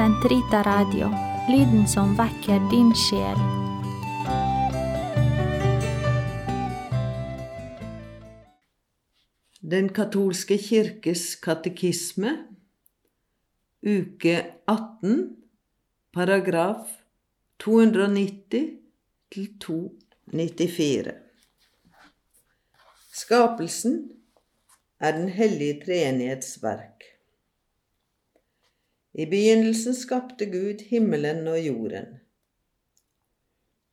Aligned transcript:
Sentrita 0.00 0.62
Radio, 0.62 1.10
lyden 1.48 1.82
som 1.88 2.14
vekker 2.16 2.62
din 2.70 2.88
sjel. 2.96 3.40
Den 9.60 9.90
katolske 9.92 10.56
kirkes 10.56 11.34
katekisme, 11.44 12.32
uke 13.84 14.38
18, 14.64 15.20
paragraf 16.16 16.96
290 17.60 18.72
til 19.36 19.52
294. 19.60 21.16
Skapelsen 23.20 24.00
er 24.96 25.12
Den 25.20 25.28
hellige 25.28 25.82
treenighets 25.84 26.56
verk. 26.64 27.19
I 29.12 29.26
begynnelsen 29.26 29.94
skapte 29.94 30.46
Gud 30.46 30.82
himmelen 30.86 31.46
og 31.50 31.58
jorden. 31.58 32.20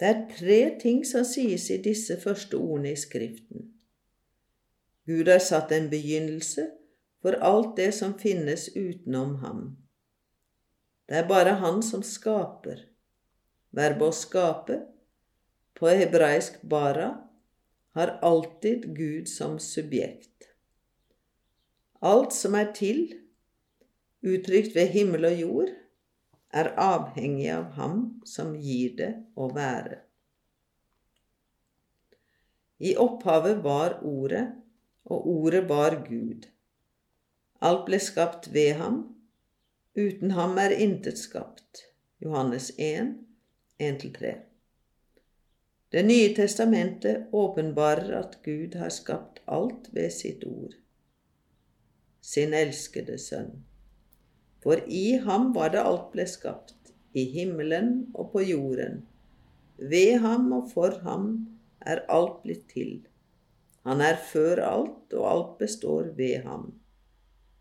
Det 0.00 0.08
er 0.08 0.20
tre 0.32 0.60
ting 0.80 1.02
som 1.04 1.26
sies 1.28 1.66
i 1.70 1.80
disse 1.82 2.16
første 2.22 2.56
ordene 2.56 2.94
i 2.94 2.96
Skriften. 2.96 3.66
Gud 5.06 5.28
har 5.28 5.42
satt 5.42 5.72
en 5.74 5.90
begynnelse 5.90 6.68
for 7.20 7.36
alt 7.44 7.74
det 7.76 7.90
som 7.96 8.14
finnes 8.18 8.68
utenom 8.76 9.34
ham. 9.42 9.64
Det 11.08 11.18
er 11.18 11.28
bare 11.28 11.58
Han 11.58 11.82
som 11.82 12.02
skaper. 12.06 12.86
Verbet 13.74 14.08
å 14.08 14.14
skape, 14.14 14.76
på 15.74 15.88
hebraisk 15.88 16.62
bara, 16.62 17.10
har 17.94 18.18
alltid 18.22 18.86
Gud 18.96 19.28
som 19.28 19.58
subjekt. 19.58 20.48
Alt 22.00 22.32
som 22.32 22.54
er 22.54 22.70
til, 22.74 23.02
uttrykt 24.26 24.76
ved 24.76 24.92
himmel 24.94 25.24
og 25.30 25.40
jord, 25.40 25.72
er 26.50 26.72
avhengig 26.82 27.50
av 27.54 27.72
ham 27.78 27.98
som 28.26 28.54
gir 28.58 28.96
det 28.98 29.10
å 29.38 29.50
være. 29.54 30.00
I 32.80 32.96
opphavet 32.96 33.60
var 33.64 33.98
Ordet, 34.06 34.46
og 35.04 35.26
Ordet 35.28 35.66
var 35.68 36.00
Gud. 36.06 36.48
Alt 37.60 37.86
ble 37.86 38.00
skapt 38.00 38.48
ved 38.54 38.78
ham, 38.80 39.02
uten 39.94 40.32
ham 40.32 40.58
er 40.58 40.72
intet 40.72 41.20
skapt. 41.20 41.84
Johannes 42.20 42.70
1, 42.78 43.14
1-3. 43.78 44.32
Det 45.90 46.02
nye 46.06 46.34
testamentet 46.36 47.32
åpenbarer 47.32 48.12
at 48.18 48.38
Gud 48.44 48.76
har 48.80 48.92
skapt 48.94 49.40
alt 49.46 49.88
ved 49.92 50.12
sitt 50.14 50.44
ord, 50.46 50.76
sin 52.20 52.54
elskede 52.54 53.18
sønn. 53.18 53.69
For 54.62 54.82
i 54.86 55.16
ham 55.24 55.52
var 55.54 55.72
det 55.72 55.80
alt 55.82 56.10
ble 56.12 56.26
skapt, 56.28 56.92
i 57.16 57.24
himmelen 57.32 58.10
og 58.14 58.32
på 58.34 58.42
jorden. 58.44 59.02
Ved 59.76 60.20
ham 60.20 60.52
og 60.52 60.68
for 60.74 61.00
ham 61.04 61.30
er 61.80 62.04
alt 62.12 62.42
blitt 62.44 62.68
til. 62.72 63.00
Han 63.88 64.02
er 64.04 64.20
før 64.32 64.60
alt, 64.68 65.14
og 65.16 65.24
alt 65.30 65.58
består 65.58 66.12
ved 66.16 66.44
ham. 66.44 66.74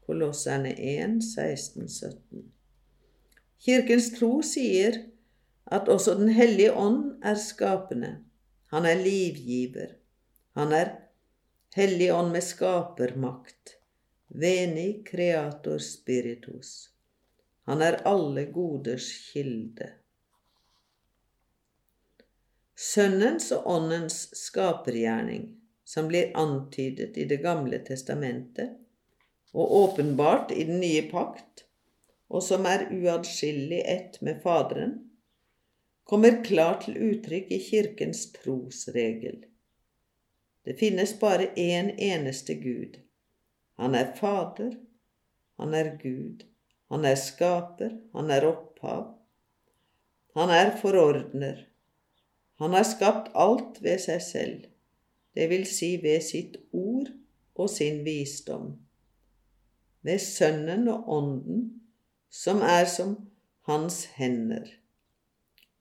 Kolosserne 0.06 0.73
1, 0.75 1.22
16, 1.23 1.88
17. 1.88 2.44
Kirkens 3.63 4.09
tro 4.17 4.41
sier 4.44 4.97
at 5.69 5.88
også 5.88 6.17
Den 6.19 6.30
hellige 6.30 6.73
ånd 6.73 7.22
er 7.23 7.36
skapende. 7.39 8.17
Han 8.73 8.86
er 8.86 9.00
livgiver. 9.03 9.95
Han 10.58 10.73
er 10.73 10.97
Hellig 11.75 12.08
ånd 12.13 12.31
med 12.34 12.41
skapermakt. 12.41 13.78
Veni 14.30 15.03
creator 15.03 15.77
spiritus. 15.77 16.89
Han 17.66 17.81
er 17.81 18.02
alle 18.05 18.45
goders 18.45 19.08
kilde. 19.31 19.88
Sønnens 22.78 23.50
og 23.51 23.66
Åndens 23.67 24.19
skapergjerning, 24.38 25.50
som 25.84 26.07
blir 26.07 26.29
antydet 26.38 27.17
i 27.17 27.25
Det 27.25 27.41
gamle 27.41 27.81
testamentet 27.85 28.78
og 29.51 29.75
åpenbart 29.81 30.53
i 30.53 30.63
den 30.63 30.79
nye 30.79 31.01
pakt, 31.09 31.66
og 32.29 32.46
som 32.46 32.69
er 32.69 32.85
uatskillelig 32.94 33.81
ett 33.81 34.22
med 34.22 34.41
Faderen, 34.46 34.96
kommer 36.06 36.44
klart 36.46 36.85
til 36.85 37.01
uttrykk 37.09 37.50
i 37.51 37.59
Kirkens 37.66 38.28
trosregel. 38.38 39.41
Det 40.63 40.78
finnes 40.78 41.17
bare 41.19 41.50
én 41.57 41.96
eneste 41.97 42.53
Gud. 42.61 43.01
Han 43.79 43.95
er 43.95 44.12
Fader, 44.16 44.73
han 45.59 45.73
er 45.73 45.94
Gud, 46.01 46.44
han 46.91 47.06
er 47.07 47.16
skaper, 47.16 47.95
han 48.16 48.31
er 48.31 48.47
opphav. 48.50 49.06
Han 50.35 50.51
er 50.51 50.75
forordner. 50.81 51.66
Han 52.59 52.75
har 52.75 52.84
skapt 52.84 53.31
alt 53.40 53.79
ved 53.84 54.01
seg 54.03 54.22
selv, 54.23 54.67
det 55.35 55.47
vil 55.51 55.63
si 55.67 55.94
ved 56.03 56.19
sitt 56.25 56.57
ord 56.75 57.07
og 57.56 57.69
sin 57.72 58.03
visdom. 58.03 58.73
Ved 60.03 60.19
Sønnen 60.23 60.88
og 60.91 61.07
Ånden, 61.16 61.63
som 62.29 62.59
er 62.63 62.85
som 62.88 63.16
hans 63.67 64.06
hender. 64.19 64.67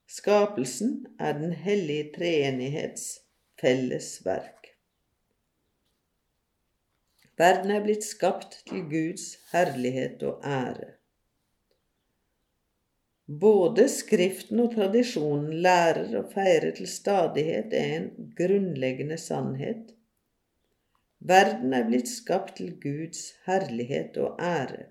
Skapelsen 0.09 1.07
er 1.19 1.33
Den 1.39 1.53
hellige 1.53 2.13
treenighets 2.15 3.21
felles 3.61 4.25
verk. 4.25 4.58
Verden 7.39 7.71
er 7.71 7.85
blitt 7.85 8.03
skapt 8.03 8.63
til 8.67 8.83
Guds 8.91 9.37
herlighet 9.53 10.23
og 10.27 10.41
ære. 10.43 10.95
Både 13.29 13.85
Skriften 13.93 14.61
og 14.65 14.73
tradisjonen 14.75 15.53
lærer 15.63 16.15
og 16.19 16.33
feirer 16.33 16.73
til 16.75 16.89
stadighet 16.89 17.75
en 17.77 18.09
grunnleggende 18.37 19.19
sannhet. 19.21 19.93
Verden 21.21 21.75
er 21.77 21.85
blitt 21.87 22.09
skapt 22.09 22.57
til 22.57 22.73
Guds 22.81 23.35
herlighet 23.47 24.17
og 24.17 24.41
ære. 24.43 24.89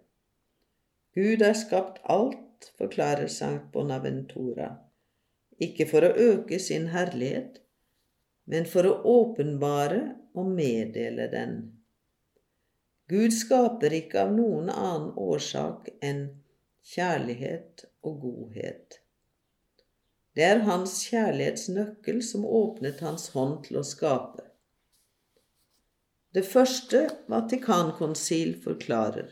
Gud 1.18 1.44
har 1.44 1.58
skapt 1.58 2.00
alt, 2.04 2.72
forklarer 2.78 3.28
Sankt 3.28 3.72
Bonaventura, 3.74 4.70
ikke 5.60 5.88
for 5.90 6.06
å 6.06 6.14
øke 6.14 6.60
sin 6.62 6.92
herlighet, 6.94 7.58
men 8.46 8.70
for 8.70 8.86
å 8.86 9.00
åpenbare 9.18 10.04
og 10.38 10.52
meddele 10.52 11.28
den. 11.34 11.58
Gud 13.08 13.32
skaper 13.32 13.94
ikke 13.96 14.26
av 14.26 14.34
noen 14.36 14.70
annen 14.74 15.14
årsak 15.16 15.88
enn 16.04 16.26
kjærlighet 16.88 17.86
og 18.04 18.20
godhet. 18.24 19.00
Det 20.36 20.44
er 20.44 20.66
hans 20.68 21.00
kjærlighetsnøkkel 21.08 22.20
som 22.24 22.44
åpnet 22.46 23.00
hans 23.02 23.30
hånd 23.34 23.62
til 23.66 23.80
å 23.80 23.86
skape. 23.88 24.44
Det 26.36 26.44
første 26.46 27.08
Vatikankonsil 27.32 28.58
forklarer. 28.62 29.32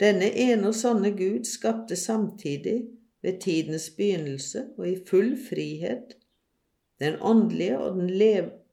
Denne 0.00 0.30
ene 0.30 0.70
og 0.70 0.78
sanne 0.78 1.10
Gud 1.18 1.44
skapte 1.50 1.98
samtidig, 1.98 2.78
ved 3.24 3.40
tidens 3.40 3.86
begynnelse 3.96 4.66
og 4.76 4.88
i 4.88 4.98
full 5.08 5.30
frihet, 5.48 6.10
den 7.00 7.14
åndelige 7.24 7.78
og 7.80 7.96
den 7.96 8.10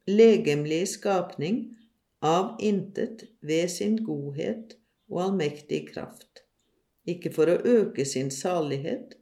legemlige 0.08 0.88
skapning 0.91 1.62
av 2.22 2.56
intet 2.59 3.26
ved 3.42 3.70
sin 3.74 3.98
godhet 4.06 4.78
og 5.09 5.26
allmektige 5.26 5.90
kraft 5.92 6.32
ikke 7.09 7.32
for 7.34 7.50
å 7.50 7.59
øke 7.66 8.06
sin 8.06 8.30
salighet, 8.34 9.18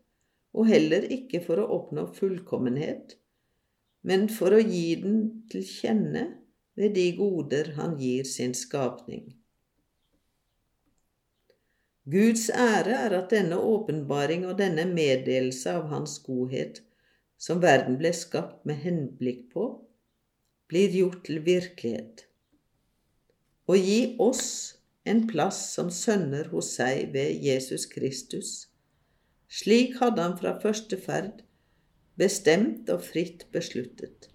og 0.54 0.68
heller 0.68 1.06
ikke 1.14 1.42
for 1.46 1.62
å 1.62 1.68
oppnå 1.78 2.08
fullkommenhet, 2.18 3.16
men 4.04 4.28
for 4.32 4.56
å 4.56 4.62
gi 4.64 4.96
den 5.04 5.20
til 5.52 5.66
kjenne 5.68 6.26
ved 6.80 6.96
de 6.96 7.10
goder 7.18 7.74
han 7.78 7.98
gir 8.00 8.26
sin 8.28 8.56
skapning. 8.58 9.36
Guds 12.10 12.48
ære 12.50 12.95
er 13.06 13.13
at 13.19 13.30
denne 13.30 13.60
åpenbaring 13.62 14.48
og 14.50 14.57
denne 14.57 14.88
meddelelse 14.90 15.75
av 15.78 15.92
Hans 15.92 16.16
godhet, 16.25 16.81
som 17.38 17.62
verden 17.62 18.00
ble 18.00 18.10
skapt 18.16 18.63
med 18.66 18.81
henblikk 18.81 19.45
på, 19.54 19.68
blir 20.72 20.95
gjort 20.95 21.22
til 21.28 21.44
virkelighet. 21.45 22.25
Å 23.69 23.75
gi 23.77 24.16
oss 24.18 24.45
en 25.06 25.27
plass 25.30 25.57
som 25.75 25.92
sønner 25.94 26.48
hos 26.50 26.71
seg 26.80 27.12
ved 27.13 27.44
Jesus 27.45 27.83
Kristus. 27.92 28.54
Slik 29.45 30.00
hadde 30.01 30.24
han 30.25 30.38
fra 30.39 30.56
første 30.63 30.98
ferd 30.98 31.44
bestemt 32.18 32.89
og 32.89 33.04
fritt 33.06 33.45
besluttet. 33.54 34.31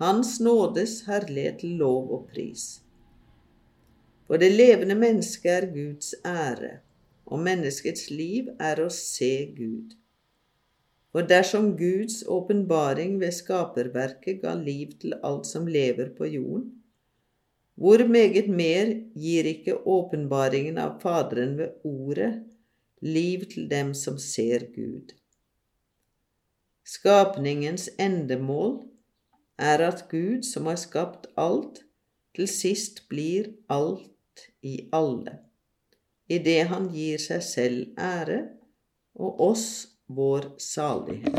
Hans 0.00 0.38
nådes 0.40 1.02
herlighet 1.10 1.60
lov 1.62 2.08
og 2.16 2.22
pris. 2.30 2.64
For 4.24 4.40
det 4.40 4.54
levende 4.54 4.96
mennesket 4.96 5.50
er 5.52 5.66
Guds 5.74 6.14
ære, 6.24 6.78
og 7.28 7.42
menneskets 7.44 8.08
liv 8.08 8.48
er 8.56 8.80
å 8.80 8.88
se 8.88 9.30
Gud. 9.58 9.92
For 11.12 11.28
dersom 11.28 11.74
Guds 11.76 12.22
åpenbaring 12.26 13.20
ved 13.20 13.36
skaperverket 13.36 14.40
ga 14.40 14.56
liv 14.56 14.96
til 15.04 15.14
alt 15.20 15.44
som 15.52 15.68
lever 15.68 16.16
på 16.16 16.32
jorden, 16.32 16.72
hvor 17.74 18.04
meget 18.06 18.48
mer 18.48 18.92
gir 19.18 19.46
ikke 19.50 19.76
åpenbaringen 19.86 20.78
av 20.78 21.00
Faderen 21.02 21.56
ved 21.58 21.84
Ordet 21.84 22.32
liv 23.02 23.44
til 23.50 23.68
dem 23.70 23.94
som 23.94 24.18
ser 24.18 24.68
Gud. 24.74 25.12
Skapningens 26.84 27.88
endemål 27.98 28.82
er 29.58 29.82
at 29.88 30.06
Gud, 30.10 30.42
som 30.42 30.66
har 30.66 30.76
skapt 30.76 31.26
alt, 31.36 31.80
til 32.34 32.48
sist 32.50 33.04
blir 33.08 33.52
alt 33.70 34.48
i 34.62 34.88
alle, 34.92 35.38
idet 36.28 36.66
han 36.68 36.90
gir 36.92 37.22
seg 37.22 37.42
selv 37.46 37.94
ære 38.00 38.40
og 39.14 39.40
oss 39.50 39.68
vår 40.10 40.50
salighet. 40.58 41.30